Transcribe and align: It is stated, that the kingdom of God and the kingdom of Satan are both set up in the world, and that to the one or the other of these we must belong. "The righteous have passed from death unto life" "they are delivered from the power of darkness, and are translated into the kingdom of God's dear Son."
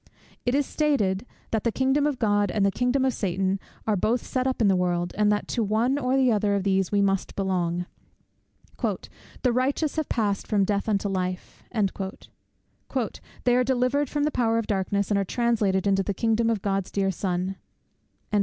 It 0.47 0.55
is 0.55 0.65
stated, 0.65 1.27
that 1.51 1.63
the 1.63 1.71
kingdom 1.71 2.07
of 2.07 2.17
God 2.17 2.49
and 2.49 2.65
the 2.65 2.71
kingdom 2.71 3.05
of 3.05 3.13
Satan 3.13 3.59
are 3.85 3.95
both 3.95 4.25
set 4.25 4.47
up 4.47 4.59
in 4.59 4.67
the 4.67 4.75
world, 4.75 5.13
and 5.15 5.31
that 5.31 5.47
to 5.49 5.57
the 5.57 5.63
one 5.65 5.99
or 5.99 6.17
the 6.17 6.31
other 6.31 6.55
of 6.55 6.63
these 6.63 6.91
we 6.91 7.03
must 7.03 7.35
belong. 7.35 7.85
"The 8.81 9.53
righteous 9.53 9.97
have 9.97 10.09
passed 10.09 10.47
from 10.47 10.63
death 10.65 10.89
unto 10.89 11.07
life" 11.07 11.63
"they 11.75 13.55
are 13.55 13.63
delivered 13.63 14.09
from 14.09 14.23
the 14.23 14.31
power 14.31 14.57
of 14.57 14.65
darkness, 14.65 15.11
and 15.11 15.19
are 15.19 15.23
translated 15.23 15.85
into 15.85 16.01
the 16.01 16.15
kingdom 16.15 16.49
of 16.49 16.63
God's 16.63 16.89
dear 16.89 17.11
Son." 17.11 17.57